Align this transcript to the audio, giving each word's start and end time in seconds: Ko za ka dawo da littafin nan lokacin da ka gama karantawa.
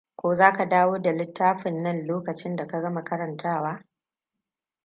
Ko 0.15 0.33
za 0.33 0.53
ka 0.53 0.65
dawo 0.69 0.99
da 0.99 1.11
littafin 1.11 1.83
nan 1.83 2.05
lokacin 2.07 2.55
da 2.55 2.67
ka 2.67 2.81
gama 2.81 3.03
karantawa. 3.03 3.83